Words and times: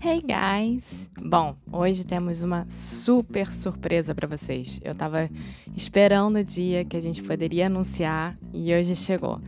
Hey 0.00 0.20
guys! 0.20 1.10
Bom, 1.20 1.56
hoje 1.72 2.06
temos 2.06 2.40
uma 2.40 2.64
super 2.70 3.52
surpresa 3.52 4.14
para 4.14 4.28
vocês. 4.28 4.78
Eu 4.84 4.94
tava 4.94 5.28
esperando 5.76 6.36
o 6.36 6.44
dia 6.44 6.84
que 6.84 6.96
a 6.96 7.00
gente 7.00 7.20
poderia 7.20 7.66
anunciar 7.66 8.36
e 8.54 8.72
hoje 8.72 8.94
chegou. 8.94 9.40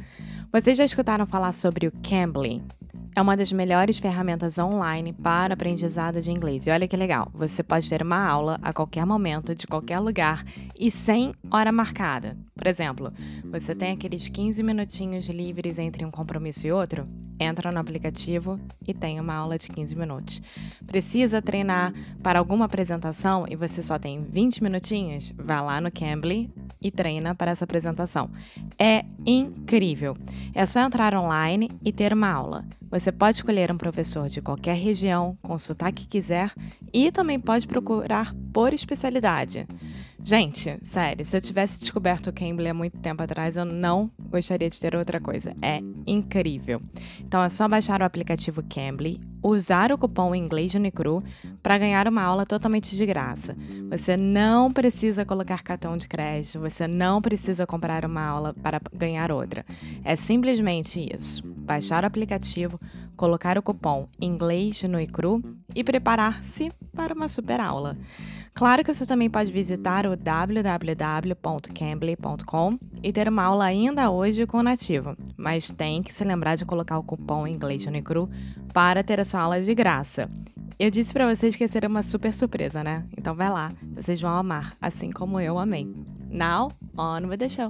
Vocês 0.53 0.77
já 0.77 0.85
escutaram 0.85 1.25
falar 1.25 1.53
sobre 1.53 1.87
o 1.87 1.93
Cambly? 2.03 2.61
É 3.21 3.23
uma 3.23 3.37
das 3.37 3.53
melhores 3.53 3.99
ferramentas 3.99 4.59
online 4.59 5.13
para 5.13 5.53
aprendizado 5.53 6.23
de 6.23 6.31
inglês. 6.31 6.67
E 6.67 6.71
olha 6.71 6.89
que 6.89 6.97
legal, 6.97 7.29
você 7.35 7.63
pode 7.63 7.87
ter 7.87 8.01
uma 8.01 8.27
aula 8.27 8.59
a 8.63 8.73
qualquer 8.73 9.05
momento, 9.05 9.55
de 9.55 9.67
qualquer 9.67 9.99
lugar 9.99 10.43
e 10.79 10.91
sem 10.91 11.35
hora 11.51 11.71
marcada. 11.71 12.35
Por 12.55 12.67
exemplo, 12.67 13.13
você 13.45 13.75
tem 13.75 13.93
aqueles 13.93 14.27
15 14.27 14.63
minutinhos 14.63 15.29
livres 15.29 15.79
entre 15.79 16.03
um 16.03 16.11
compromisso 16.11 16.67
e 16.67 16.73
outro? 16.73 17.07
Entra 17.39 17.71
no 17.71 17.79
aplicativo 17.79 18.59
e 18.89 18.95
tem 18.95 19.21
uma 19.21 19.35
aula 19.35 19.59
de 19.59 19.69
15 19.69 19.95
minutos. 19.97 20.41
Precisa 20.87 21.43
treinar 21.43 21.93
para 22.23 22.39
alguma 22.39 22.65
apresentação 22.65 23.45
e 23.51 23.55
você 23.55 23.83
só 23.83 23.99
tem 23.99 24.19
20 24.19 24.63
minutinhos? 24.63 25.31
Vá 25.37 25.61
lá 25.61 25.79
no 25.79 25.93
Cambly 25.93 26.51
e 26.81 26.91
treina 26.91 27.35
para 27.35 27.51
essa 27.51 27.65
apresentação. 27.65 28.31
É 28.79 29.05
incrível. 29.25 30.17
É 30.55 30.67
só 30.67 30.81
entrar 30.81 31.15
online 31.15 31.69
e 31.85 31.93
ter 31.93 32.13
uma 32.13 32.31
aula. 32.31 32.65
Você 32.91 33.13
pode 33.13 33.37
escolher 33.37 33.71
um 33.71 33.79
professor 33.79 34.29
de 34.29 34.41
qualquer 34.41 34.77
região, 34.77 35.37
sotaque 35.61 36.03
que 36.03 36.09
quiser 36.09 36.53
e 36.93 37.13
também 37.13 37.39
pode 37.39 37.67
procurar 37.67 38.35
por 38.53 38.73
especialidade. 38.73 39.67
Gente, 40.23 40.71
sério, 40.87 41.25
se 41.25 41.37
eu 41.37 41.41
tivesse 41.41 41.81
descoberto 41.81 42.29
o 42.29 42.33
Cambly 42.33 42.69
há 42.69 42.75
muito 42.75 42.99
tempo 42.99 43.23
atrás, 43.23 43.57
eu 43.57 43.65
não 43.65 44.09
gostaria 44.29 44.69
de 44.69 44.79
ter 44.79 44.95
outra 44.95 45.19
coisa. 45.19 45.55
É 45.63 45.81
incrível. 46.07 46.81
Então 47.21 47.43
é 47.43 47.49
só 47.49 47.67
baixar 47.67 48.01
o 48.01 48.05
aplicativo 48.05 48.63
Cambly, 48.63 49.19
usar 49.43 49.91
o 49.91 49.99
cupom 49.99 50.35
inglês 50.35 50.75
Unicru 50.75 51.25
para 51.63 51.79
ganhar 51.79 52.07
uma 52.07 52.23
aula 52.23 52.45
totalmente 52.45 52.95
de 52.97 53.07
graça. 53.07 53.57
Você 53.89 54.17
não 54.17 54.71
precisa 54.71 55.25
colocar 55.25 55.63
cartão 55.63 55.97
de 55.97 56.07
crédito, 56.07 56.61
você 56.61 56.87
não 56.87 57.23
precisa 57.23 57.67
comprar 57.67 58.05
uma 58.05 58.23
aula 58.23 58.55
para 58.63 58.81
ganhar 58.93 59.33
outra. 59.33 59.65
É 60.05 60.17
simplesmente 60.17 61.09
isso. 61.13 61.43
Baixar 61.45 62.05
o 62.05 62.07
aplicativo, 62.07 62.79
colocar 63.17 63.59
o 63.59 63.63
cupom 63.63 64.07
inglês 64.21 64.83
no 64.83 65.01
ICRU 65.01 65.43
e 65.75 65.83
preparar-se 65.83 66.69
para 66.95 67.15
uma 67.15 67.29
super 67.29 67.61
aula. 67.61 67.97
Claro 68.55 68.85
que 68.85 68.93
você 68.93 69.07
também 69.07 69.31
pode 69.31 69.51
visitar 69.51 70.05
o 70.07 70.15
www.cambly.com 70.17 72.71
e 73.03 73.13
ter 73.13 73.29
uma 73.29 73.45
aula 73.45 73.65
ainda 73.65 74.11
hoje 74.11 74.47
com 74.47 74.59
o 74.59 74.63
nativo, 74.63 75.17
mas 75.37 75.71
tem 75.71 76.03
que 76.03 76.13
se 76.13 76.25
lembrar 76.25 76.57
de 76.57 76.65
colocar 76.65 76.99
o 76.99 77.03
cupom 77.03 77.47
inglês 77.47 77.87
Unicru 77.87 78.29
para 78.75 79.03
ter 79.03 79.19
a 79.21 79.25
sua 79.25 79.41
aula 79.41 79.63
de 79.63 79.75
graça. 79.75 80.29
Eu 80.79 80.91
disse 80.91 81.13
para 81.13 81.33
vocês 81.33 81.57
que 81.57 81.65
ia 81.65 81.69
ser 81.69 81.85
uma 81.85 82.03
super 82.03 82.33
surpresa, 82.33 82.83
né? 82.83 83.05
Então 83.17 83.35
vai 83.35 83.51
lá, 83.51 83.69
vocês 83.95 84.21
vão 84.21 84.31
amar, 84.31 84.71
assim 84.81 85.11
como 85.11 85.41
eu 85.41 85.59
amei. 85.59 85.87
Now, 86.31 86.69
on 86.97 87.29
with 87.29 87.39
the 87.39 87.49
show. 87.49 87.69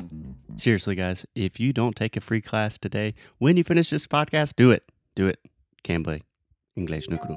Seriously, 0.57 0.95
guys, 0.95 1.27
if 1.35 1.59
you 1.59 1.73
don't 1.73 1.95
take 1.95 2.19
a 2.19 2.21
free 2.21 2.43
class 2.43 2.79
today, 2.79 3.15
when 3.41 3.57
you 3.57 3.65
finish 3.65 3.91
this 3.91 4.07
podcast, 4.07 4.53
do 4.57 4.71
it. 4.71 4.85
Do 5.17 5.29
it. 5.29 5.39
Cambly. 5.83 6.23
Inglês 6.77 7.09
no 7.09 7.19
cru. 7.19 7.37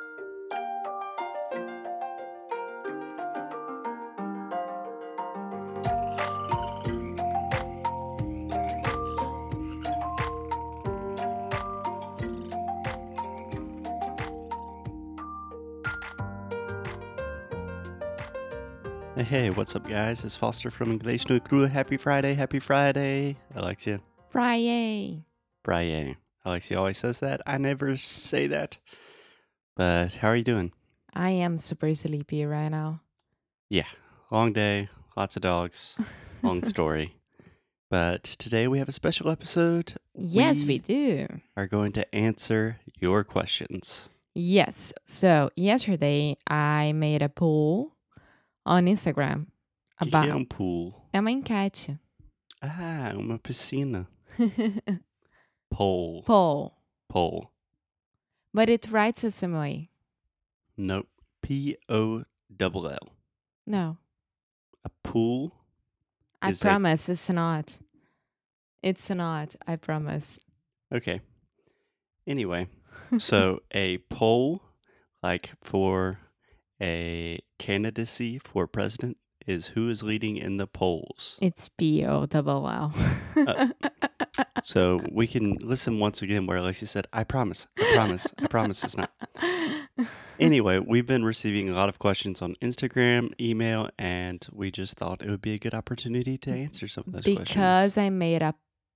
Hey, 19.21 19.51
what's 19.51 19.75
up, 19.75 19.87
guys? 19.87 20.25
It's 20.25 20.35
Foster 20.35 20.71
from 20.71 20.91
English 20.91 21.29
no 21.29 21.39
Crew. 21.39 21.65
Happy 21.67 21.95
Friday, 21.95 22.33
happy 22.33 22.59
Friday. 22.59 23.37
Alexia. 23.55 24.01
Friday! 24.29 25.23
Friday. 25.63 26.17
Alexia 26.43 26.79
always 26.79 26.97
says 26.97 27.19
that. 27.19 27.39
I 27.45 27.57
never 27.57 27.95
say 27.97 28.47
that. 28.47 28.79
But 29.75 30.15
how 30.15 30.29
are 30.29 30.35
you 30.35 30.43
doing? 30.43 30.73
I 31.13 31.29
am 31.29 31.59
super 31.59 31.93
sleepy 31.93 32.45
right 32.45 32.69
now. 32.69 33.01
Yeah, 33.69 33.85
long 34.31 34.53
day, 34.53 34.89
lots 35.15 35.35
of 35.35 35.43
dogs, 35.43 35.95
long 36.41 36.65
story. 36.67 37.15
But 37.89 38.23
today 38.23 38.67
we 38.67 38.79
have 38.79 38.89
a 38.89 38.93
special 38.93 39.29
episode. 39.29 39.93
Yes, 40.15 40.63
we 40.63 40.79
do. 40.79 41.27
are 41.55 41.67
going 41.67 41.91
to 41.93 42.15
answer 42.15 42.79
your 42.99 43.23
questions. 43.23 44.09
Yes. 44.33 44.93
So 45.05 45.51
yesterday 45.55 46.37
I 46.47 46.93
made 46.93 47.21
a 47.21 47.29
poll 47.29 47.93
on 48.65 48.87
Instagram 48.87 49.45
O 49.99 50.05
que 50.05 50.09
que 50.11 50.15
é 50.15 50.19
about. 50.19 50.37
um 50.37 50.45
pool? 50.45 50.93
É 51.13 51.19
uma 51.19 51.31
enquete. 51.31 51.99
Ah, 52.61 53.13
uma 53.15 53.37
piscina. 53.39 54.07
Pole. 55.69 56.23
poll. 56.23 56.73
Pole. 57.07 57.49
But 58.53 58.69
it 58.69 58.89
writes 58.91 59.21
the 59.21 59.31
same 59.31 59.53
way. 59.53 59.89
Nope. 60.77 61.07
P 61.41 61.77
O 61.89 62.23
double 62.55 62.87
L. 62.89 63.15
No. 63.65 63.97
A 64.83 64.89
pool. 65.03 65.51
I 66.41 66.53
promise 66.53 67.07
it's 67.09 67.29
not. 67.29 67.77
It's 68.81 69.09
not. 69.09 69.55
I 69.67 69.75
promise. 69.75 70.39
Okay. 70.93 71.21
Anyway, 72.27 72.67
so 73.17 73.61
a 73.73 73.97
poll, 74.09 74.61
like 75.23 75.51
for 75.61 76.19
a 76.81 77.39
candidacy 77.59 78.39
for 78.39 78.67
president, 78.67 79.17
is 79.47 79.67
who 79.67 79.89
is 79.89 80.03
leading 80.03 80.37
in 80.37 80.57
the 80.57 80.67
polls. 80.67 81.37
It's 81.41 81.69
B 81.69 82.05
O 82.05 82.25
double 82.25 82.67
L. 82.69 82.93
Uh, 83.35 83.67
So 84.63 85.01
we 85.11 85.27
can 85.27 85.55
listen 85.61 85.99
once 85.99 86.21
again 86.21 86.45
where 86.45 86.57
Alexia 86.57 86.87
said, 86.87 87.07
I 87.11 87.23
promise, 87.23 87.67
I 87.77 87.91
promise, 87.95 88.27
I 88.37 88.47
promise 88.47 88.83
it's 88.83 88.95
not. 88.95 89.11
Anyway, 90.39 90.79
we've 90.79 91.05
been 91.07 91.25
receiving 91.25 91.69
a 91.69 91.73
lot 91.73 91.89
of 91.89 91.99
questions 91.99 92.41
on 92.41 92.55
Instagram, 92.61 93.31
email, 93.39 93.89
and 93.99 94.47
we 94.51 94.71
just 94.71 94.95
thought 94.95 95.21
it 95.21 95.29
would 95.29 95.41
be 95.41 95.53
a 95.53 95.57
good 95.59 95.73
opportunity 95.73 96.37
to 96.37 96.51
answer 96.51 96.87
some 96.87 97.03
of 97.07 97.13
those 97.13 97.23
questions. 97.23 97.47
because 97.49 97.97
I 97.97 98.09
made 98.09 98.41
a 98.41 98.53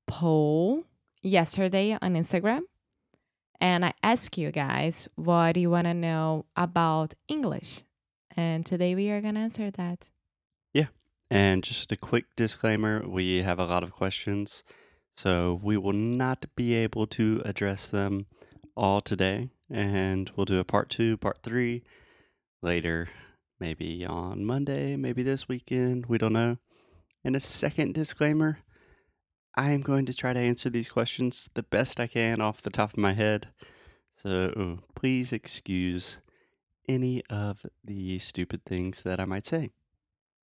poll 0.07 0.85
yesterday 1.21 1.97
on 2.01 2.13
Instagram 2.13 2.61
and 3.59 3.85
I 3.85 3.93
ask 4.03 4.37
you 4.37 4.51
guys 4.51 5.07
what 5.15 5.53
do 5.53 5.59
you 5.59 5.69
want 5.69 5.85
to 5.85 5.93
know 5.93 6.45
about 6.55 7.13
English. 7.27 7.83
And 8.35 8.65
today 8.65 8.95
we 8.95 9.09
are 9.09 9.21
going 9.21 9.35
to 9.35 9.41
answer 9.41 9.71
that. 9.71 10.09
Yeah. 10.73 10.87
And 11.29 11.63
just 11.63 11.91
a 11.91 11.97
quick 11.97 12.25
disclaimer 12.35 13.07
we 13.07 13.43
have 13.43 13.59
a 13.59 13.65
lot 13.65 13.83
of 13.83 13.91
questions, 13.91 14.63
so 15.15 15.59
we 15.63 15.77
will 15.77 15.93
not 15.93 16.45
be 16.55 16.73
able 16.73 17.07
to 17.07 17.41
address 17.45 17.87
them 17.87 18.25
all 18.75 19.01
today. 19.01 19.49
And 19.69 20.31
we'll 20.35 20.45
do 20.45 20.59
a 20.59 20.63
part 20.63 20.89
two, 20.89 21.17
part 21.17 21.39
three 21.41 21.83
later, 22.61 23.09
maybe 23.59 24.05
on 24.05 24.45
Monday, 24.45 24.95
maybe 24.95 25.23
this 25.23 25.47
weekend. 25.47 26.05
We 26.07 26.17
don't 26.17 26.33
know. 26.33 26.57
And 27.23 27.35
a 27.35 27.39
second 27.39 27.93
disclaimer 27.93 28.59
I 29.55 29.71
am 29.71 29.81
going 29.81 30.05
to 30.05 30.13
try 30.13 30.33
to 30.33 30.39
answer 30.39 30.69
these 30.69 30.89
questions 30.89 31.49
the 31.53 31.63
best 31.63 31.99
I 31.99 32.07
can 32.07 32.41
off 32.41 32.61
the 32.61 32.69
top 32.69 32.91
of 32.91 32.97
my 32.97 33.13
head. 33.13 33.47
So 34.17 34.79
please 34.95 35.31
excuse 35.31 36.19
any 36.87 37.23
of 37.29 37.65
the 37.83 38.19
stupid 38.19 38.65
things 38.65 39.01
that 39.03 39.19
I 39.19 39.25
might 39.25 39.45
say. 39.47 39.71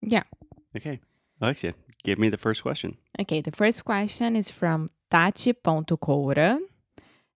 Yeah. 0.00 0.25
Okay. 0.76 1.00
Alexia, 1.40 1.75
give 2.04 2.19
me 2.19 2.28
the 2.28 2.38
first 2.38 2.62
question. 2.62 2.96
Okay, 3.20 3.40
the 3.40 3.50
first 3.50 3.84
question 3.84 4.37
is 4.37 4.48
from 4.48 4.90
Tati.coura 5.10 6.58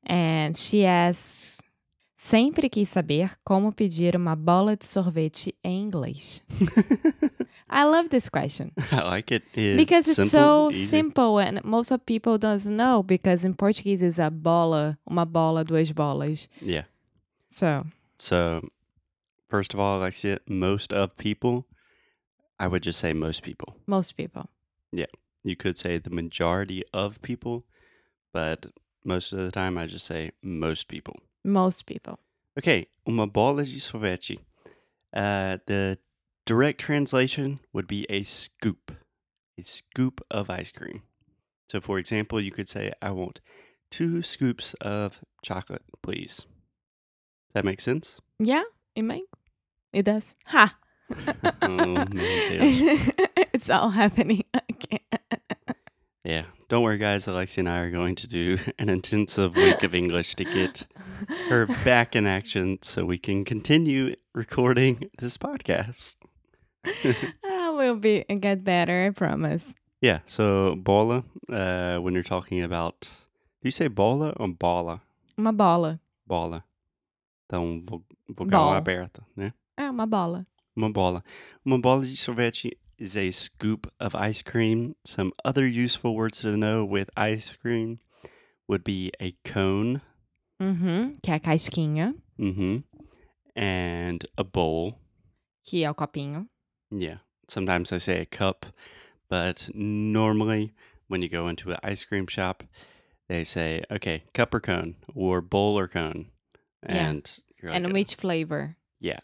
and 0.04 0.56
she 0.56 0.86
asks 0.86 1.60
Sempre 2.18 2.70
quis 2.70 2.88
saber 2.88 3.36
como 3.44 3.72
pedir 3.72 4.16
uma 4.16 4.34
bola 4.34 4.74
de 4.76 4.86
sorvete 4.86 5.54
em 5.62 5.82
inglês. 5.82 6.42
I 7.68 7.84
love 7.84 8.08
this 8.08 8.28
question. 8.30 8.72
I 8.90 9.02
like 9.02 9.34
it. 9.34 9.44
It's 9.54 9.76
because 9.76 10.08
it's 10.08 10.16
simple, 10.30 10.30
so 10.30 10.70
easy. 10.70 10.86
simple 10.86 11.38
and 11.38 11.62
most 11.62 11.90
of 11.90 12.00
people 12.06 12.38
doesn't 12.38 12.74
know 12.74 13.02
because 13.02 13.44
in 13.44 13.54
Portuguese 13.54 14.02
is 14.02 14.18
a 14.18 14.30
bola, 14.30 14.98
uma 15.06 15.26
bola, 15.26 15.62
duas 15.64 15.92
bolas. 15.92 16.48
Yeah. 16.62 16.84
So 17.50 17.84
So, 18.18 18.62
first 19.50 19.74
of 19.74 19.80
all, 19.80 19.98
Alexia, 19.98 20.38
most 20.48 20.92
of 20.92 21.14
people, 21.18 21.66
I 22.58 22.66
would 22.66 22.82
just 22.82 22.98
say 22.98 23.12
most 23.12 23.42
people. 23.42 23.76
most 23.86 24.16
people. 24.16 24.48
Yeah. 24.90 25.06
You 25.44 25.54
could 25.54 25.76
say 25.76 25.98
the 25.98 26.10
majority 26.10 26.82
of 26.94 27.20
people, 27.20 27.64
but 28.32 28.66
most 29.04 29.32
of 29.34 29.38
the 29.40 29.50
time 29.52 29.76
I 29.76 29.86
just 29.86 30.06
say 30.06 30.30
most 30.42 30.88
people. 30.88 31.16
Most 31.46 31.86
people. 31.86 32.18
Okay, 32.58 32.88
uma 33.06 33.26
bola 33.26 33.64
de 33.64 33.78
sorvete. 33.78 34.40
Uh, 35.14 35.58
the 35.66 35.98
direct 36.44 36.80
translation 36.80 37.60
would 37.72 37.86
be 37.86 38.04
a 38.10 38.24
scoop, 38.24 38.92
a 39.58 39.64
scoop 39.64 40.20
of 40.30 40.50
ice 40.50 40.72
cream. 40.72 41.02
So, 41.70 41.80
for 41.80 41.98
example, 41.98 42.40
you 42.40 42.50
could 42.50 42.68
say, 42.68 42.92
I 43.00 43.12
want 43.12 43.40
two 43.90 44.22
scoops 44.22 44.74
of 44.80 45.20
chocolate, 45.42 45.82
please. 46.02 46.36
Does 46.36 47.54
that 47.54 47.64
make 47.64 47.80
sense? 47.80 48.20
Yeah, 48.38 48.64
it 48.94 49.02
makes 49.02 49.28
it 49.92 50.04
does. 50.04 50.34
Ha! 50.46 50.76
Oh, 51.62 52.04
it's 53.54 53.70
all 53.70 53.90
happening 53.90 54.44
again. 54.52 55.00
Yeah, 56.24 56.44
don't 56.68 56.82
worry, 56.82 56.98
guys. 56.98 57.26
Alexia 57.26 57.62
and 57.62 57.68
I 57.68 57.78
are 57.78 57.90
going 57.90 58.14
to 58.16 58.26
do 58.26 58.58
an 58.78 58.88
intensive 58.88 59.56
week 59.56 59.82
of 59.82 59.94
English 59.94 60.34
to 60.36 60.44
get 60.44 60.86
her 61.48 61.66
back 61.84 62.16
in 62.16 62.26
action 62.26 62.78
so 62.82 63.04
we 63.04 63.18
can 63.18 63.44
continue 63.44 64.14
recording 64.34 65.10
this 65.18 65.36
podcast. 65.38 66.16
Ah, 67.44 67.68
I 67.68 67.70
will 67.70 67.96
be 67.96 68.24
get 68.40 68.62
better, 68.62 69.06
I 69.06 69.10
promise. 69.10 69.74
Yeah, 70.00 70.20
so 70.26 70.76
bola, 70.76 71.24
uh, 71.50 71.98
when 71.98 72.14
you're 72.14 72.22
talking 72.22 72.62
about. 72.62 73.00
Do 73.60 73.64
you 73.66 73.70
say 73.72 73.88
bola 73.88 74.30
or 74.36 74.46
bola? 74.48 75.00
Uma 75.36 75.52
bola. 75.52 75.98
Bola. 76.28 76.62
Então, 77.46 77.82
vo- 77.84 78.04
vogal 78.28 78.72
aberta, 78.72 79.22
né? 79.36 79.52
É 79.76 79.90
uma 79.90 80.06
bola. 80.06 80.46
Uma 80.76 80.90
bola. 80.90 81.24
Uma 81.64 81.78
bola 81.80 82.04
de 82.04 82.16
sorvete 82.16 82.76
is 82.98 83.16
a 83.16 83.30
scoop 83.30 83.92
of 84.00 84.14
ice 84.14 84.42
cream. 84.42 84.96
Some 85.04 85.32
other 85.44 85.66
useful 85.66 86.14
words 86.14 86.40
to 86.40 86.56
know 86.56 86.84
with 86.84 87.10
ice 87.16 87.54
cream 87.60 87.98
would 88.68 88.84
be 88.84 89.12
a 89.20 89.36
cone 89.44 90.00
mm-hmm. 90.60 90.86
Uhum, 90.86 91.12
que 91.22 91.30
é 91.30 91.36
a 91.36 91.40
casquinha, 91.40 92.14
mm-hmm. 92.40 92.78
and 93.54 94.26
a 94.38 94.44
bowl. 94.44 94.98
que 95.64 95.82
é 95.82 95.90
o 95.90 95.94
copinho. 95.94 96.46
Yeah. 96.90 97.18
Sometimes 97.48 97.92
I 97.92 97.98
say 97.98 98.20
a 98.20 98.26
cup, 98.26 98.66
but 99.28 99.68
normally 99.74 100.72
when 101.08 101.22
you 101.22 101.28
go 101.28 101.48
into 101.48 101.70
an 101.72 101.78
ice 101.82 102.04
cream 102.04 102.26
shop, 102.26 102.62
they 103.28 103.44
say, 103.44 103.82
okay, 103.90 104.24
cup 104.34 104.54
or 104.54 104.60
cone 104.60 104.96
or 105.14 105.40
bowl 105.40 105.78
or 105.78 105.88
cone. 105.88 106.30
Yeah. 106.88 107.08
And 107.08 107.30
you're 107.60 107.72
And 107.72 107.92
which 107.92 108.14
flavor? 108.14 108.76
yeah. 109.00 109.20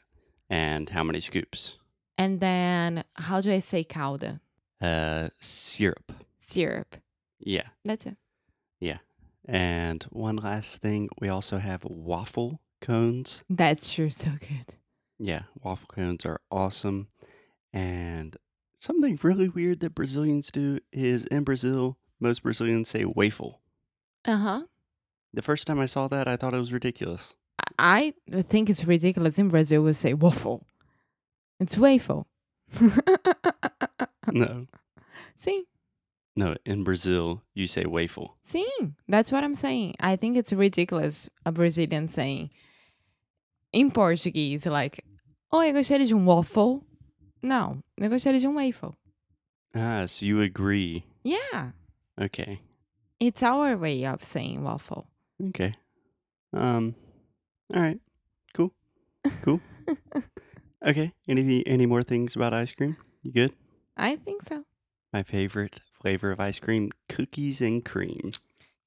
And 0.51 0.91
how 0.91 1.03
many 1.03 1.21
scoops? 1.21 1.79
And 2.19 2.41
then, 2.41 3.05
how 3.15 3.41
do 3.41 3.53
I 3.53 3.59
say 3.59 3.85
calda? 3.85 4.41
Uh, 4.81 5.29
syrup. 5.41 6.13
Syrup. 6.39 6.97
Yeah. 7.39 7.69
That's 7.85 8.07
it. 8.07 8.17
Yeah. 8.81 8.99
And 9.47 10.03
one 10.11 10.37
last 10.37 10.81
thing, 10.81 11.09
we 11.21 11.29
also 11.29 11.59
have 11.59 11.85
waffle 11.85 12.61
cones. 12.81 13.43
That's 13.49 13.89
sure 13.89 14.11
so 14.11 14.31
good. 14.41 14.77
Yeah, 15.19 15.43
waffle 15.63 15.89
cones 15.89 16.25
are 16.27 16.41
awesome. 16.51 17.09
And 17.73 18.37
something 18.79 19.19
really 19.23 19.49
weird 19.49 19.81
that 19.81 19.95
Brazilians 19.95 20.51
do 20.51 20.81
is 20.93 21.25
in 21.27 21.45
Brazil, 21.45 21.97
most 22.21 22.43
Brazilians 22.43 22.89
say 22.89 23.05
waffle. 23.05 23.61
Uh 24.25 24.37
huh. 24.37 24.63
The 25.33 25.43
first 25.43 25.67
time 25.67 25.81
I 25.81 25.87
saw 25.87 26.09
that, 26.09 26.29
I 26.29 26.37
thought 26.37 26.55
it 26.55 26.59
was 26.59 26.73
ridiculous. 26.73 27.35
I 27.79 28.15
think 28.49 28.69
it's 28.69 28.85
ridiculous. 28.85 29.39
In 29.39 29.49
Brazil, 29.49 29.83
we 29.83 29.93
say 29.93 30.15
waffle. 30.15 30.67
It's 31.61 31.77
waffle. 31.77 32.27
No, 34.33 34.67
Sim, 35.37 35.65
no, 36.37 36.55
in 36.65 36.85
Brazil, 36.85 37.43
you 37.55 37.67
say 37.67 37.85
waffle. 37.85 38.37
sim. 38.43 38.95
That's 39.09 39.33
what 39.33 39.43
I'm 39.45 39.55
saying. 39.55 39.97
I 40.01 40.17
think 40.17 40.37
it's 40.37 40.53
ridiculous 40.53 41.29
a 41.45 41.51
Brazilian 41.53 42.07
saying 42.07 42.51
in 43.73 43.91
Portuguese, 43.91 44.65
like, 44.65 45.05
oh, 45.51 45.61
eu 45.61 45.73
gostaria 45.73 46.07
de 46.07 46.15
um 46.15 46.25
waffle. 46.25 46.83
Não, 47.43 47.83
eu 47.99 48.09
gostaria 48.09 48.39
de 48.41 48.47
um 48.47 48.55
waffle. 48.55 48.95
Ah, 49.75 50.07
so 50.07 50.25
you 50.25 50.41
agree. 50.41 51.05
Yeah, 51.25 51.73
Okay. 52.19 52.61
it's 53.21 53.43
our 53.43 53.77
way 53.77 54.05
of 54.07 54.23
saying 54.23 54.63
waffle. 54.63 55.07
Okay. 55.49 55.75
Um, 56.55 56.95
all 57.75 57.83
right. 57.83 58.01
Cool. 58.55 58.73
Cool. 59.43 59.61
okay. 60.87 61.13
Any 61.29 61.67
any 61.67 61.87
more 61.87 62.03
things 62.03 62.37
about 62.37 62.53
ice 62.53 62.73
cream? 62.73 62.97
You 63.23 63.33
good? 63.33 63.53
I 63.97 64.17
think 64.17 64.43
so. 64.43 64.65
My 65.13 65.23
favorite 65.23 65.81
flavor 66.01 66.31
of 66.33 66.41
ice 66.41 66.59
cream, 66.59 66.91
cookies 67.09 67.61
and 67.61 67.85
cream. 67.85 68.33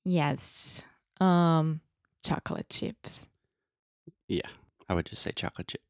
Yes. 0.03 0.83
Um, 1.19 1.81
chocolate 2.23 2.69
chips. 2.69 3.27
Yeah. 4.27 4.49
I 4.89 4.93
would 4.95 5.05
just 5.05 5.21
say 5.21 5.31
chocolate 5.31 5.67
chip. 5.67 5.81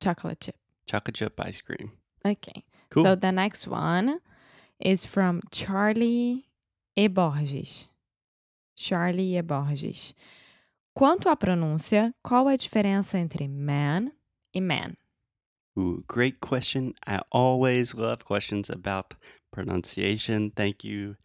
Chocolate 0.00 0.40
chip. 0.40 0.56
Chocolate 0.86 1.14
chip 1.14 1.40
ice 1.40 1.60
cream. 1.60 1.92
Okay. 2.24 2.64
Cool. 2.90 3.02
So 3.02 3.14
the 3.14 3.32
next 3.32 3.66
one 3.66 4.20
is 4.80 5.04
from 5.04 5.42
Charlie 5.50 6.46
E. 6.96 7.08
Borges. 7.08 7.88
Charlie 8.76 9.36
E. 9.36 9.40
Borges. 9.42 10.14
Quanto 10.94 11.28
à 11.28 11.36
pronúncia, 11.36 12.14
qual 12.22 12.46
a 12.48 12.56
diferença 12.56 13.18
entre 13.18 13.48
man 13.48 14.12
e 14.54 14.60
man? 14.60 14.96
Ooh, 15.78 16.04
great 16.06 16.40
question. 16.40 16.94
I 17.06 17.20
always 17.32 17.94
love 17.94 18.24
questions 18.24 18.70
about 18.70 19.14
pronunciation. 19.52 20.52
Thank 20.54 20.84
you, 20.84 21.16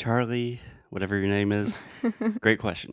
Charlie, 0.00 0.60
whatever 0.90 1.16
your 1.16 1.28
name 1.28 1.50
is. 1.50 1.80
Great 2.40 2.58
question. 2.60 2.92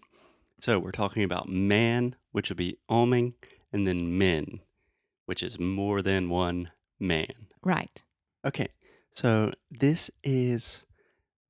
So 0.59 0.79
we're 0.79 0.91
talking 0.91 1.23
about 1.23 1.47
man, 1.47 2.15
which 2.31 2.49
would 2.49 2.57
be 2.57 2.77
oming, 2.89 3.33
and 3.71 3.87
then 3.87 4.17
men, 4.17 4.61
which 5.25 5.43
is 5.43 5.59
more 5.59 6.01
than 6.01 6.29
one 6.29 6.71
man. 6.99 7.47
right. 7.63 8.01
Okay, 8.43 8.67
so 9.15 9.51
this 9.71 10.11
is 10.23 10.83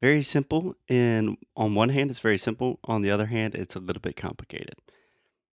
very 0.01 0.21
simple. 0.21 0.75
And 0.87 1.37
on 1.57 1.75
one 1.75 1.89
hand, 1.89 2.09
it's 2.09 2.19
very 2.19 2.37
simple. 2.37 2.79
On 2.85 3.01
the 3.01 3.11
other 3.11 3.25
hand, 3.25 3.53
it's 3.53 3.75
a 3.75 3.79
little 3.79 4.01
bit 4.01 4.15
complicated. 4.15 4.75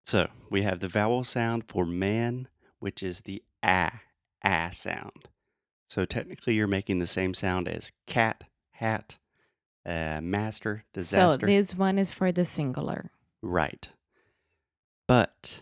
So 0.06 0.28
we 0.50 0.62
have 0.62 0.80
the 0.80 0.88
vowel 0.88 1.24
sound 1.24 1.64
for 1.68 1.86
man, 1.86 2.48
which 2.80 3.02
is 3.02 3.22
the 3.22 3.42
ah, 3.64 4.02
ah 4.44 4.72
sound. 4.74 5.30
So 5.90 6.06
technically, 6.06 6.56
you're 6.56 6.68
making 6.68 7.00
the 7.00 7.08
same 7.08 7.34
sound 7.34 7.68
as 7.68 7.92
cat, 8.08 8.46
hat, 8.72 9.18
uh, 9.86 10.22
master, 10.22 10.86
disaster. 10.94 11.46
So 11.46 11.46
this 11.46 11.76
one 11.76 11.98
is 11.98 12.12
for 12.12 12.32
the 12.32 12.46
singular. 12.46 13.12
Right. 13.42 13.90
But 15.08 15.62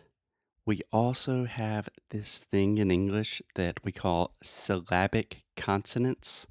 we 0.66 0.81
also 0.92 1.46
have 1.46 1.90
this 2.12 2.38
thing 2.38 2.78
in 2.78 2.92
English 2.92 3.42
that 3.56 3.83
we 3.83 3.92
call 3.92 4.35
syllabic 4.44 5.44
consonants, 5.57 6.45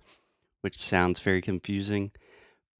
which 0.60 0.78
sounds 0.78 1.20
very 1.20 1.40
confusing. 1.40 2.10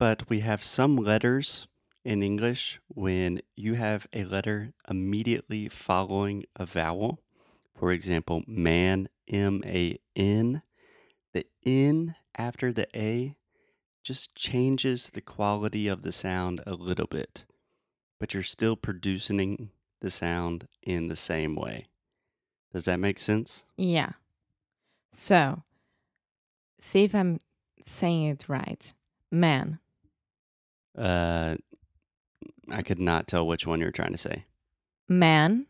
But 0.00 0.28
we 0.28 0.40
have 0.40 0.64
some 0.64 0.97
letters 0.97 1.69
in 2.04 2.23
English 2.23 2.81
when 2.88 3.40
you 3.54 3.75
have 3.75 4.09
a 4.12 4.25
letter 4.25 4.73
immediately 4.90 5.69
following 5.69 6.45
a 6.57 6.66
vowel. 6.66 7.21
For 7.78 7.92
example, 7.92 8.42
man, 8.47 9.08
M 9.28 9.62
A 9.66 9.99
N. 10.16 10.62
The 11.32 11.47
N 11.64 12.14
after 12.37 12.73
the 12.73 12.88
A 12.99 13.37
just 14.02 14.35
changes 14.35 15.11
the 15.11 15.20
quality 15.20 15.87
of 15.87 16.02
the 16.02 16.12
sound 16.12 16.62
a 16.66 16.73
little 16.75 17.06
bit 17.06 17.44
but 18.18 18.35
you're 18.35 18.42
still 18.42 18.76
producing 18.76 19.70
the 20.00 20.11
sound 20.11 20.66
in 20.82 21.08
the 21.08 21.16
same 21.16 21.54
way. 21.54 21.87
Does 22.73 22.85
that 22.85 23.00
make 23.00 23.18
sense? 23.18 23.64
Yeah. 23.76 24.12
So, 25.11 25.62
see 26.80 27.04
if 27.04 27.14
I'm 27.14 27.38
saying 27.82 28.25
it 28.25 28.49
right. 28.49 28.92
Man. 29.30 29.78
Uh, 30.97 31.56
I 32.70 32.82
could 32.82 32.99
not 32.99 33.28
tell 33.28 33.47
which 33.47 33.66
one 33.66 33.80
you're 33.80 33.90
trying 33.90 34.12
to 34.12 34.18
say. 34.18 34.44
Man. 35.08 35.66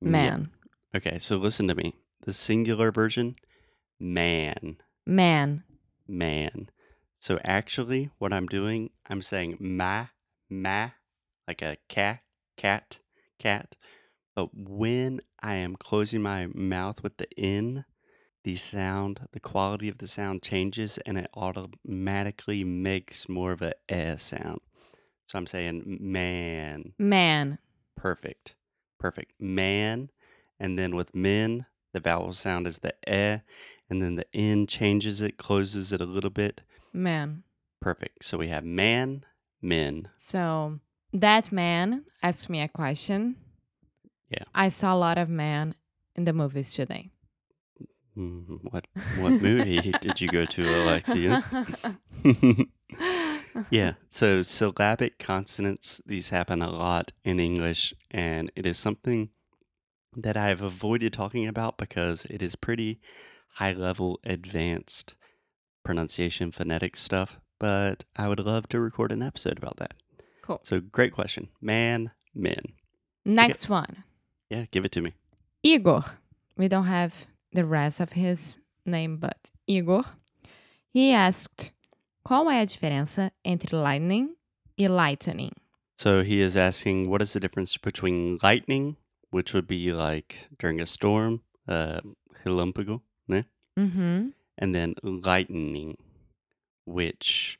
Man. 0.00 0.50
Okay, 0.94 1.18
so 1.18 1.36
listen 1.36 1.68
to 1.68 1.74
me. 1.74 1.94
The 2.24 2.32
singular 2.32 2.90
version, 2.90 3.36
man, 4.00 4.78
Man. 5.06 5.62
man. 6.06 6.70
So 7.18 7.38
actually, 7.44 8.10
what 8.18 8.32
I'm 8.32 8.46
doing, 8.46 8.90
I'm 9.08 9.22
saying 9.22 9.58
ma, 9.60 10.06
ma, 10.48 10.90
like 11.46 11.62
a 11.62 11.76
cat, 11.88 12.20
cat, 12.56 13.00
cat. 13.38 13.76
But 14.34 14.48
when 14.54 15.20
I 15.42 15.54
am 15.54 15.76
closing 15.76 16.22
my 16.22 16.46
mouth 16.54 17.02
with 17.02 17.18
the 17.18 17.28
N, 17.36 17.84
the 18.44 18.56
sound, 18.56 19.28
the 19.32 19.40
quality 19.40 19.88
of 19.88 19.98
the 19.98 20.08
sound 20.08 20.42
changes 20.42 20.98
and 21.04 21.18
it 21.18 21.28
automatically 21.34 22.64
makes 22.64 23.28
more 23.28 23.52
of 23.52 23.60
a 23.62 23.74
eh 23.88 24.16
sound. 24.16 24.60
So 25.26 25.38
I'm 25.38 25.46
saying 25.46 25.98
man. 26.00 26.94
Man. 26.98 27.58
Perfect. 27.96 28.54
Perfect. 28.98 29.32
Man. 29.38 30.10
And 30.60 30.78
then 30.78 30.96
with 30.96 31.14
men, 31.14 31.66
the 31.92 32.00
vowel 32.00 32.32
sound 32.32 32.66
is 32.66 32.78
the 32.78 32.94
eh, 33.08 33.38
and 33.88 34.02
then 34.02 34.16
the 34.16 34.26
N 34.34 34.66
changes 34.66 35.20
it, 35.20 35.36
closes 35.38 35.92
it 35.92 36.00
a 36.00 36.04
little 36.06 36.30
bit. 36.30 36.62
Man. 36.92 37.44
Perfect. 37.80 38.24
So 38.24 38.38
we 38.38 38.48
have 38.48 38.64
man, 38.64 39.24
men. 39.62 40.08
So 40.16 40.80
that 41.12 41.52
man 41.52 42.04
asked 42.22 42.50
me 42.50 42.60
a 42.60 42.68
question. 42.68 43.36
Yeah. 44.30 44.44
I 44.54 44.68
saw 44.68 44.94
a 44.94 44.98
lot 44.98 45.16
of 45.16 45.28
men 45.28 45.74
in 46.16 46.24
the 46.24 46.32
movies 46.32 46.72
today. 46.74 47.10
Mm, 48.16 48.58
What 48.72 48.86
what 49.18 49.40
movie 49.40 49.92
did 50.00 50.20
you 50.20 50.28
go 50.28 50.44
to, 50.44 50.62
Alexia? 50.82 51.44
yeah, 53.70 53.92
so 54.08 54.42
syllabic 54.42 55.18
consonants, 55.18 56.00
these 56.04 56.30
happen 56.30 56.60
a 56.60 56.70
lot 56.70 57.12
in 57.24 57.38
English, 57.38 57.94
and 58.10 58.50
it 58.56 58.66
is 58.66 58.76
something 58.78 59.30
that 60.22 60.36
I've 60.36 60.62
avoided 60.62 61.12
talking 61.12 61.46
about 61.46 61.78
because 61.78 62.24
it 62.26 62.42
is 62.42 62.56
pretty 62.56 63.00
high 63.54 63.72
level, 63.72 64.20
advanced 64.24 65.14
pronunciation, 65.84 66.52
phonetic 66.52 66.96
stuff. 66.96 67.40
But 67.58 68.04
I 68.16 68.28
would 68.28 68.40
love 68.40 68.68
to 68.68 68.80
record 68.80 69.10
an 69.10 69.22
episode 69.22 69.58
about 69.58 69.76
that. 69.78 69.94
Cool. 70.42 70.60
So, 70.62 70.80
great 70.80 71.12
question. 71.12 71.48
Man, 71.60 72.10
men. 72.34 72.62
Next 73.24 73.68
one. 73.68 74.04
Yeah, 74.48 74.66
give 74.70 74.84
it 74.84 74.92
to 74.92 75.02
me. 75.02 75.14
Igor. 75.62 76.04
We 76.56 76.68
don't 76.68 76.86
have 76.86 77.26
the 77.52 77.64
rest 77.64 78.00
of 78.00 78.12
his 78.12 78.58
name, 78.86 79.16
but 79.16 79.50
Igor. 79.66 80.04
He 80.92 81.12
asked, 81.12 81.72
qual 82.24 82.46
é 82.46 82.62
a 82.62 82.66
diferença 82.66 83.30
entre 83.44 83.76
lightning 83.76 84.34
e 84.76 84.88
lightning? 84.88 85.52
So, 85.96 86.22
he 86.22 86.40
is 86.40 86.56
asking 86.56 87.10
what 87.10 87.20
is 87.22 87.32
the 87.32 87.40
difference 87.40 87.76
between 87.76 88.38
lightning, 88.42 88.96
which 89.30 89.52
would 89.54 89.66
be 89.66 89.92
like 89.92 90.48
during 90.58 90.80
a 90.80 90.86
storm, 90.86 91.42
uh, 91.66 92.00
relâmpago, 92.44 93.02
né? 93.28 93.44
Uhum. 93.78 94.32
and 94.58 94.74
then 94.74 94.94
lightning, 95.02 95.96
which 96.84 97.58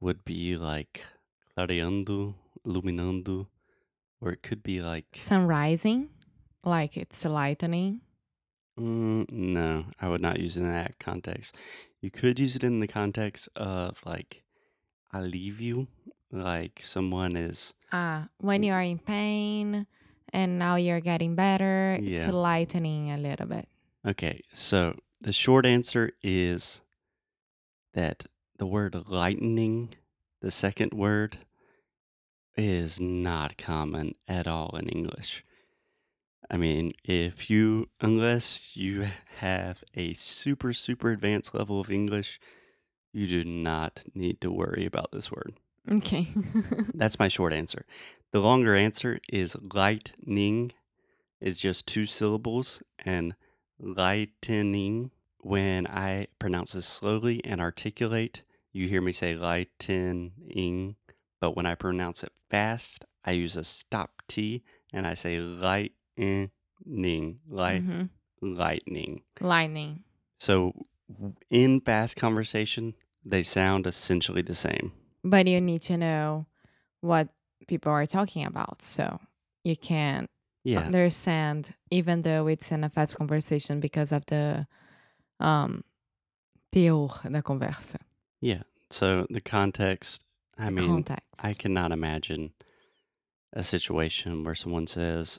would 0.00 0.24
be 0.24 0.56
like 0.56 1.04
clareando, 1.56 2.34
iluminando, 2.64 3.46
or 4.20 4.30
it 4.32 4.42
could 4.42 4.62
be 4.62 4.80
like 4.80 5.06
Sun 5.16 5.46
rising, 5.46 6.10
like 6.64 6.96
it's 6.96 7.24
lightning. 7.24 8.00
mm, 8.78 9.30
no, 9.30 9.86
I 10.00 10.08
would 10.08 10.20
not 10.20 10.38
use 10.38 10.56
it 10.56 10.60
in 10.62 10.70
that 10.72 10.98
context. 10.98 11.56
You 12.00 12.10
could 12.10 12.38
use 12.38 12.54
it 12.56 12.64
in 12.64 12.80
the 12.80 12.86
context 12.88 13.48
of 13.56 14.00
like 14.06 14.42
I 15.12 15.20
leave 15.20 15.60
you, 15.60 15.88
like 16.30 16.80
someone 16.82 17.34
is 17.36 17.72
Ah, 17.92 18.28
when 18.38 18.62
you 18.62 18.72
are 18.72 18.82
in 18.82 18.98
pain 19.00 19.86
and 20.32 20.58
now 20.58 20.76
you're 20.76 21.00
getting 21.00 21.34
better, 21.34 21.98
it's 22.00 22.26
lightening 22.28 23.10
a 23.10 23.18
little 23.18 23.46
bit. 23.46 23.68
okay. 24.06 24.42
So 24.52 24.96
the 25.20 25.32
short 25.32 25.66
answer 25.66 26.12
is 26.22 26.80
that 27.94 28.26
the 28.58 28.66
word 28.66 28.96
lightening, 29.08 29.90
the 30.40 30.50
second 30.50 30.92
word, 30.92 31.38
is 32.56 33.00
not 33.00 33.56
common 33.56 34.14
at 34.28 34.46
all 34.46 34.76
in 34.76 34.88
English. 34.88 35.44
I 36.50 36.56
mean, 36.56 36.92
if 37.04 37.48
you, 37.48 37.88
unless 38.00 38.76
you 38.76 39.06
have 39.36 39.84
a 39.94 40.14
super, 40.14 40.72
super 40.72 41.10
advanced 41.10 41.54
level 41.54 41.80
of 41.80 41.90
English, 41.90 42.40
you 43.12 43.26
do 43.26 43.44
not 43.44 44.02
need 44.14 44.40
to 44.40 44.50
worry 44.50 44.84
about 44.84 45.10
this 45.12 45.30
word. 45.30 45.54
Okay. 45.90 46.28
That's 46.94 47.18
my 47.18 47.28
short 47.28 47.52
answer. 47.52 47.84
The 48.32 48.40
longer 48.40 48.76
answer 48.76 49.18
is 49.28 49.56
lightning, 49.74 50.72
is 51.40 51.56
just 51.56 51.86
two 51.86 52.04
syllables, 52.04 52.82
and 52.98 53.34
lightning 53.78 55.10
when 55.40 55.86
I 55.86 56.28
pronounce 56.38 56.72
this 56.72 56.86
slowly 56.86 57.44
and 57.44 57.60
articulate, 57.60 58.42
you 58.72 58.86
hear 58.86 59.00
me 59.00 59.10
say 59.12 59.34
lightening, 59.34 60.96
but 61.40 61.56
when 61.56 61.66
I 61.66 61.74
pronounce 61.74 62.22
it 62.22 62.32
fast, 62.50 63.04
I 63.24 63.32
use 63.32 63.56
a 63.56 63.64
stop 63.64 64.22
T 64.28 64.62
and 64.92 65.06
I 65.06 65.14
say 65.14 65.40
lightning, 65.40 66.50
light, 66.86 67.82
Mhm. 67.82 68.10
lightning. 68.40 69.22
Lightning. 69.40 70.04
So 70.38 70.86
in 71.48 71.80
fast 71.80 72.16
conversation, 72.16 72.94
they 73.24 73.42
sound 73.42 73.86
essentially 73.86 74.42
the 74.42 74.54
same. 74.54 74.92
But 75.24 75.46
you 75.48 75.60
need 75.60 75.82
to 75.82 75.96
know 75.96 76.46
what 77.00 77.28
people 77.70 77.92
are 77.92 78.06
talking 78.06 78.44
about. 78.46 78.82
So 78.82 79.04
you 79.64 79.76
can 79.76 80.26
Yeah. 80.64 80.84
understand, 80.86 81.74
even 81.90 82.22
though 82.22 82.48
it's 82.52 82.70
in 82.72 82.84
a 82.84 82.88
fast 82.90 83.16
conversation 83.16 83.80
because 83.80 84.12
of 84.12 84.22
the 84.26 84.66
um, 85.38 85.82
teor 86.72 87.08
da 87.32 87.40
conversa. 87.40 87.98
Yeah. 88.40 88.62
So 88.90 89.26
the 89.30 89.40
context, 89.40 90.24
I 90.58 90.64
the 90.66 90.70
mean, 90.72 90.90
context. 90.90 91.44
I 91.44 91.52
cannot 91.54 91.92
imagine 91.92 92.50
a 93.52 93.62
situation 93.62 94.44
where 94.44 94.54
someone 94.56 94.86
says, 94.86 95.38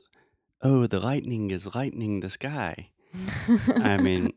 Oh, 0.64 0.88
the 0.88 1.00
lightning 1.00 1.52
is 1.52 1.76
lightning 1.76 2.22
the 2.22 2.30
sky. 2.30 2.90
I 3.92 3.98
mean, 3.98 4.32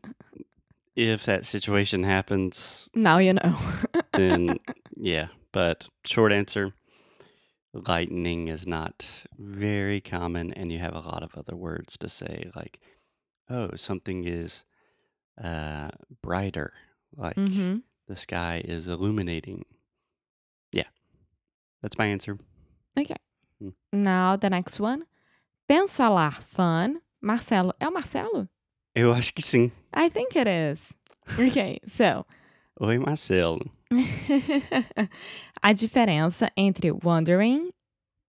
if 0.95 1.23
that 1.25 1.45
situation 1.45 2.03
happens, 2.03 2.89
now 2.93 3.19
you 3.19 3.33
know. 3.33 3.55
then 4.13 4.59
yeah. 4.97 5.27
But 5.51 5.87
short 6.05 6.31
answer 6.33 6.73
lightning 7.87 8.47
is 8.47 8.65
not 8.67 9.25
very 9.37 9.99
common, 10.01 10.53
and 10.53 10.71
you 10.71 10.79
have 10.79 10.95
a 10.95 10.99
lot 10.99 11.23
of 11.23 11.35
other 11.35 11.55
words 11.55 11.97
to 11.99 12.09
say, 12.09 12.49
like, 12.55 12.79
oh, 13.49 13.71
something 13.75 14.25
is 14.25 14.63
uh, 15.43 15.89
brighter, 16.21 16.71
like 17.15 17.35
Mhm. 17.35 17.81
the 18.07 18.15
sky 18.15 18.61
is 18.63 18.87
illuminating. 18.87 19.65
Yeah. 20.71 20.87
That's 21.81 21.97
my 21.97 22.05
answer. 22.05 22.37
Okay. 22.97 23.17
Hmm. 23.59 23.69
Now 23.91 24.37
the 24.37 24.49
next 24.49 24.79
one. 24.79 25.05
Pensalar 25.69 26.33
fun. 26.41 27.01
Marcelo. 27.21 27.73
É 27.81 27.87
o 27.87 27.91
Marcelo? 27.91 28.47
Eu 28.95 29.11
acho 29.11 29.33
que 29.33 29.41
sim. 29.41 29.71
I 29.93 30.09
think 30.09 30.35
it 30.35 30.47
is. 30.47 30.93
Okay, 31.39 31.79
so. 31.87 32.25
Oi, 32.79 32.97
Marcelo. 32.99 33.59
a 35.61 35.73
diferença 35.73 36.51
entre 36.55 36.91
wondering 36.91 37.71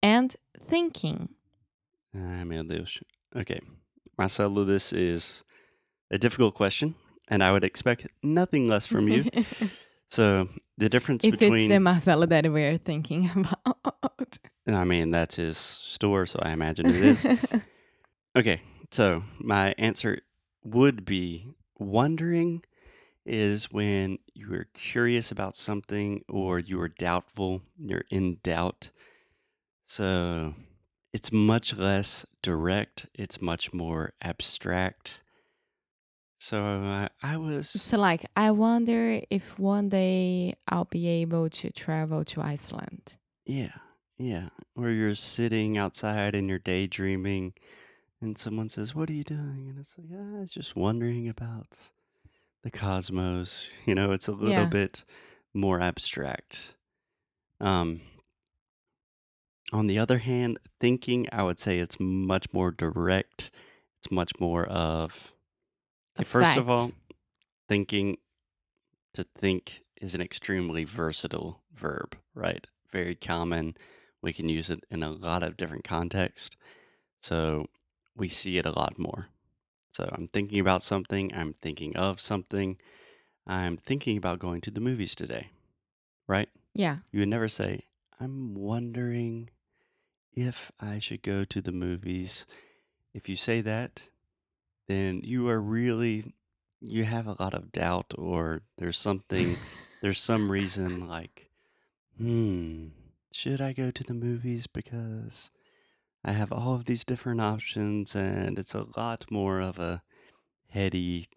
and 0.03 0.37
thinking. 0.69 1.29
Ai, 2.15 2.45
meu 2.45 2.65
Deus. 2.65 3.01
Okay. 3.35 3.61
Marcelo, 4.19 4.65
this 4.65 4.93
is 4.93 5.45
a 6.11 6.19
difficult 6.19 6.55
question, 6.55 6.95
and 7.29 7.43
I 7.43 7.53
would 7.53 7.65
expect 7.65 8.07
nothing 8.23 8.65
less 8.65 8.87
from 8.87 9.09
you. 9.09 9.25
so, 10.11 10.49
the 10.79 10.89
difference 10.89 11.25
if 11.25 11.35
it's 11.35 11.41
between. 11.41 11.69
the 11.69 11.81
Marcelo 11.81 12.27
that 12.27 12.51
we're 12.51 12.79
thinking 12.79 13.31
about. 13.37 14.39
I 14.67 14.85
mean, 14.85 15.11
that's 15.11 15.37
his 15.37 15.59
store, 15.59 16.27
so 16.27 16.39
I 16.43 16.53
imagine 16.53 16.87
it 16.87 16.97
is. 16.97 17.27
okay, 18.37 18.63
so 18.91 19.23
my 19.39 19.75
answer 19.79 20.23
would 20.65 21.05
be 21.05 21.55
wondering 21.79 22.63
is 23.27 23.71
when 23.73 24.19
you 24.35 24.53
are 24.55 24.67
curious 24.73 25.31
about 25.31 25.57
something 25.57 26.23
or 26.29 26.59
you 26.59 26.81
are 26.81 26.89
doubtful, 26.89 27.63
you're 27.79 28.05
in 28.11 28.39
doubt. 28.43 28.91
So 29.87 30.55
it's 31.13 31.33
much 31.33 31.75
less 31.75 32.25
direct, 32.43 33.07
it's 33.15 33.43
much 33.43 33.73
more 33.73 34.13
abstract. 34.23 35.21
So 36.39 36.63
I, 36.63 37.09
I 37.23 37.39
was. 37.39 37.71
so, 37.71 37.99
like, 37.99 38.27
I 38.37 38.51
wonder 38.51 39.21
if 39.31 39.59
one 39.59 39.89
day 39.89 40.55
I'll 40.69 40.85
be 40.85 41.09
able 41.09 41.49
to 41.49 41.73
travel 41.73 42.25
to 42.27 42.43
Iceland. 42.43 43.17
Yeah, 43.47 43.73
yeah. 44.19 44.51
Or 44.77 44.91
you're 44.91 45.15
sitting 45.15 45.79
outside 45.79 46.35
and 46.35 46.49
you're 46.49 46.59
daydreaming, 46.59 47.55
and 48.21 48.37
someone 48.37 48.69
says, 48.69 48.95
What 48.95 49.09
are 49.09 49.15
you 49.15 49.25
doing? 49.25 49.67
And 49.71 49.79
it's 49.79 49.95
like, 49.97 50.09
ah, 50.13 50.37
I 50.37 50.41
was 50.41 50.51
just 50.51 50.77
wondering 50.77 51.29
about 51.29 51.69
the 52.67 52.77
cosmos. 52.77 53.71
You 53.87 53.95
know, 53.95 54.11
it's 54.11 54.27
a 54.27 54.33
little 54.33 54.65
Yeah. 54.65 54.69
bit 54.69 55.05
more 55.55 55.81
abstract. 55.81 56.75
Um, 57.61 58.01
on 59.73 59.87
the 59.87 59.99
other 59.99 60.19
hand, 60.19 60.59
thinking, 60.81 61.29
I 61.33 61.45
would 61.45 61.61
say 61.61 61.79
it's 61.79 61.99
much 62.01 62.53
more 62.53 62.73
direct. 62.73 63.53
It's 63.99 64.11
much 64.11 64.33
more 64.41 64.67
of, 64.67 65.33
first 66.25 66.57
of 66.57 66.69
all, 66.69 66.91
thinking 67.69 68.19
to 69.15 69.23
think 69.23 69.85
is 70.01 70.15
an 70.15 70.21
extremely 70.21 70.83
versatile 70.85 71.63
verb, 71.73 72.19
right? 72.35 72.67
Very 72.91 73.15
common. 73.15 73.77
We 74.23 74.33
can 74.33 74.49
use 74.49 74.71
it 74.71 74.83
in 74.91 75.05
a 75.05 75.11
lot 75.11 75.43
of 75.45 75.57
different 75.57 75.85
contexts. 75.85 76.57
So 77.23 77.67
we 78.17 78.29
see 78.29 78.59
it 78.59 78.67
a 78.67 78.73
lot 78.73 78.99
more. 78.99 79.29
So 79.97 80.11
I'm 80.13 80.29
thinking 80.29 80.61
about 80.61 80.83
something, 80.83 81.35
I'm 81.35 81.55
thinking 81.55 81.97
of 81.97 82.21
something, 82.21 82.77
I'm 83.47 83.79
thinking 83.79 84.19
about 84.19 84.39
going 84.39 84.61
to 84.61 84.71
the 84.71 84.79
movies 84.79 85.15
today, 85.15 85.49
right? 86.29 86.51
Yeah. 86.75 86.99
You 87.13 87.21
would 87.21 87.31
never 87.31 87.49
say, 87.49 87.87
I'm 88.21 88.55
wondering 88.55 89.49
if 90.35 90.71
I 90.79 90.99
should 90.99 91.23
go 91.23 91.47
to 91.47 91.63
the 91.63 91.73
movies. 91.73 92.45
If 93.15 93.27
you 93.27 93.37
say 93.37 93.63
that, 93.63 94.03
then 94.87 95.23
you 95.25 95.49
are 95.49 95.63
really, 95.63 96.35
you 96.79 97.05
have 97.05 97.27
a 97.27 97.37
lot 97.41 97.55
of 97.55 97.73
doubt, 97.73 98.13
or 98.19 98.61
there's 98.77 98.99
something, 98.99 99.57
there's 100.03 100.21
some 100.21 100.53
reason 100.53 101.09
like, 101.09 101.49
hmm, 102.19 102.89
should 103.33 103.63
I 103.63 103.73
go 103.73 103.91
to 103.91 104.05
the 104.05 104.13
movies 104.13 104.67
because 104.67 105.51
I 106.25 106.33
have 106.33 106.53
all 106.53 106.75
of 106.75 106.87
these 106.87 107.05
different 107.05 107.41
options, 107.41 108.15
and 108.15 108.59
it's 108.59 108.75
a 108.75 108.87
lot 108.97 109.27
more 109.31 109.61
of 109.61 109.79
a 109.79 110.03
heady 110.71 111.29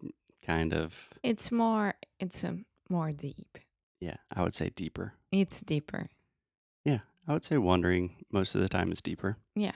kind 0.44 0.72
of, 0.74 1.10
It's 1.22 1.52
more, 1.52 1.94
it's 2.18 2.42
a 2.44 2.58
more 2.88 3.12
deep. 3.12 3.58
yeah, 4.00 4.16
I 4.34 4.42
would 4.42 4.54
say 4.54 4.70
deeper. 4.74 5.14
It's 5.30 5.60
deeper. 5.60 6.08
Yeah, 6.84 7.00
I 7.28 7.32
would 7.34 7.44
say 7.44 7.56
wondering 7.58 8.24
most 8.32 8.54
of 8.54 8.60
the 8.60 8.68
time 8.68 8.90
is 8.90 9.00
deeper. 9.00 9.36
Yeah. 9.54 9.72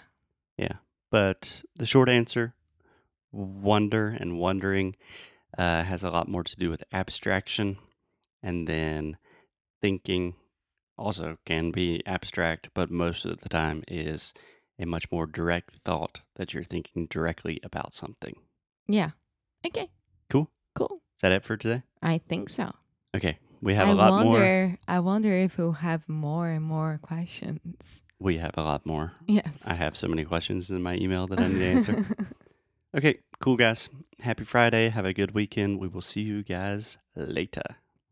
Yeah. 0.57 0.77
But 1.11 1.63
the 1.77 1.87
short 1.87 2.09
answer, 2.09 2.55
wonder 3.31 4.09
and 4.09 4.39
wondering, 4.39 4.97
uh, 5.57 5.85
has 5.85 6.03
a 6.03 6.11
lot 6.11 6.29
more 6.29 6.43
to 6.43 6.57
do 6.57 6.71
with 6.71 6.83
abstraction. 6.93 7.77
And 8.43 8.67
then 8.67 9.17
thinking 9.81 10.35
also 10.99 11.39
can 11.45 11.71
be 11.71 12.03
abstract, 12.07 12.71
but 12.75 12.91
most 12.91 13.25
of 13.25 13.41
the 13.41 13.49
time 13.49 13.85
is 13.87 14.33
a 14.79 14.87
much 14.87 15.11
more 15.11 15.27
direct 15.27 15.75
thought 15.85 16.21
that 16.37 16.53
you're 16.53 16.65
thinking 16.65 17.07
directly 17.07 17.61
about 17.63 17.95
something. 17.95 18.35
Yeah. 18.89 19.11
Okay. 19.67 19.89
Cool. 20.31 20.51
Cool. 20.75 21.01
Is 21.17 21.23
that 21.23 21.33
it 21.33 21.45
for 21.45 21.57
today? 21.57 21.83
I 22.03 22.19
think 22.19 22.51
so. 22.51 22.73
Okay. 23.17 23.39
We 23.63 23.75
have 23.75 23.89
I 23.89 23.93
a 23.93 23.95
lot 23.95 24.25
more. 24.25 24.77
I 24.87 25.01
wonder 25.01 25.33
if 25.33 25.57
we'll 25.57 25.73
have 25.73 26.07
more 26.09 26.49
and 26.49 26.65
more 26.65 26.99
questions. 27.01 28.03
We 28.19 28.39
have 28.39 28.55
a 28.57 28.63
lot 28.63 28.85
more. 28.85 29.13
Yes. 29.27 29.65
I 29.67 29.75
have 29.75 29.97
so 29.97 30.09
many 30.09 30.25
questions 30.25 30.71
in 30.71 30.83
my 30.83 30.97
email 30.97 31.27
that 31.29 31.41
I 31.41 31.49
need 31.49 31.59
to 31.59 31.65
answer. 31.65 32.07
Okay, 32.97 33.19
cool, 33.41 33.57
guys. 33.57 33.89
Happy 34.23 34.45
Friday. 34.45 34.89
Have 34.89 35.05
a 35.05 35.13
good 35.13 35.35
weekend. 35.35 35.81
We 35.81 35.89
will 35.89 36.01
see 36.01 36.21
you 36.21 36.45
guys 36.45 36.97
later. 37.17 37.65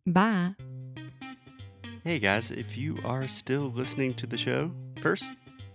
Bye. 0.05 0.57
Hey, 2.03 2.19
guys, 2.19 2.51
if 2.51 2.77
you 2.77 2.99
are 3.05 3.29
still 3.29 3.71
listening 3.71 4.15
to 4.15 4.27
the 4.27 4.37
show, 4.37 4.73
first, 5.01 5.31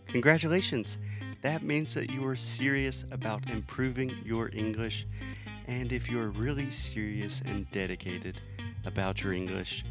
congratulations. 0.07 0.97
That 1.41 1.63
means 1.63 1.93
that 1.93 2.09
you 2.09 2.25
are 2.27 2.35
serious 2.35 3.05
about 3.11 3.49
improving 3.49 4.11
your 4.25 4.49
English. 4.53 5.05
And 5.67 5.91
if 5.91 6.09
you're 6.09 6.29
really 6.29 6.71
serious 6.71 7.41
and 7.45 7.69
dedicated 7.71 8.39
about 8.85 9.21
your 9.23 9.33
English, 9.33 9.83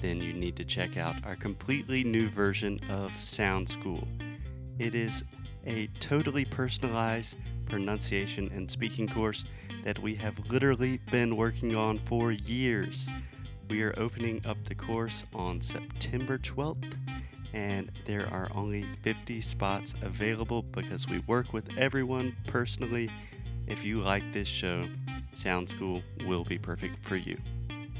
then 0.00 0.20
you 0.20 0.32
need 0.32 0.56
to 0.56 0.64
check 0.64 0.96
out 0.96 1.16
our 1.24 1.36
completely 1.36 2.04
new 2.04 2.28
version 2.28 2.80
of 2.90 3.12
Sound 3.22 3.68
School. 3.68 4.06
It 4.78 4.94
is 4.94 5.24
a 5.66 5.88
totally 6.00 6.44
personalized 6.44 7.36
pronunciation 7.66 8.50
and 8.54 8.70
speaking 8.70 9.08
course 9.08 9.44
that 9.84 9.98
we 9.98 10.14
have 10.14 10.38
literally 10.50 11.00
been 11.10 11.36
working 11.36 11.76
on 11.76 11.98
for 12.06 12.32
years. 12.32 13.06
We 13.68 13.82
are 13.82 13.94
opening 13.98 14.40
up 14.46 14.56
the 14.64 14.74
course 14.74 15.24
on 15.34 15.60
September 15.60 16.38
12th, 16.38 16.94
and 17.52 17.90
there 18.06 18.26
are 18.32 18.48
only 18.54 18.84
50 19.02 19.40
spots 19.40 19.94
available 20.02 20.62
because 20.62 21.08
we 21.08 21.20
work 21.20 21.52
with 21.52 21.68
everyone 21.76 22.34
personally. 22.46 23.10
If 23.66 23.84
you 23.84 24.00
like 24.00 24.24
this 24.32 24.48
show, 24.48 24.88
Sound 25.34 25.68
School 25.68 26.02
will 26.26 26.44
be 26.44 26.58
perfect 26.58 27.04
for 27.06 27.16
you. 27.16 27.36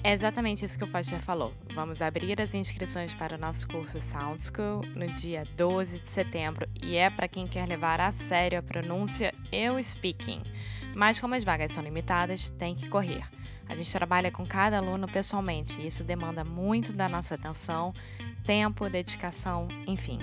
É 0.04 0.12
exatamente 0.12 0.64
isso 0.64 0.78
que 0.78 0.84
o 0.84 0.86
Foster 0.86 1.20
falou. 1.20 1.52
Vamos 1.74 2.00
abrir 2.00 2.40
as 2.40 2.54
inscrições 2.54 3.12
para 3.14 3.34
o 3.34 3.38
nosso 3.38 3.66
curso 3.66 4.00
Sound 4.00 4.40
School 4.42 4.82
no 4.94 5.06
dia 5.08 5.42
12 5.56 5.98
de 5.98 6.08
setembro 6.08 6.68
e 6.80 6.96
é 6.96 7.10
para 7.10 7.26
quem 7.26 7.46
quer 7.46 7.66
levar 7.66 8.00
a 8.00 8.12
sério 8.12 8.60
a 8.60 8.62
pronúncia 8.62 9.34
e 9.50 9.68
o 9.68 9.82
speaking. 9.82 10.42
Mas 10.94 11.18
como 11.18 11.34
as 11.34 11.42
vagas 11.42 11.72
são 11.72 11.82
limitadas, 11.82 12.50
tem 12.50 12.76
que 12.76 12.88
correr. 12.88 13.24
A 13.68 13.76
gente 13.76 13.92
trabalha 13.92 14.30
com 14.30 14.46
cada 14.46 14.78
aluno 14.78 15.06
pessoalmente 15.06 15.80
e 15.80 15.86
isso 15.88 16.02
demanda 16.02 16.42
muito 16.42 16.92
da 16.92 17.08
nossa 17.08 17.34
atenção, 17.34 17.92
tempo, 18.48 18.88
dedicação, 18.88 19.68
enfim. 19.86 20.18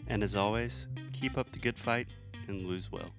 And 0.09 0.23
as 0.23 0.37
always, 0.37 0.89
keep 1.13 1.37
up 1.37 1.51
the 1.51 1.59
good 1.59 1.81
fight 1.81 2.09
and 2.49 2.65
lose 2.65 2.89
well. 2.93 3.11